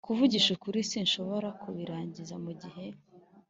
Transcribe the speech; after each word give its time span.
kuvugisha 0.05 0.49
ukuri, 0.55 0.79
sinshobora 0.91 1.47
kubirangiza 1.61 2.35
mugihe. 2.43 2.85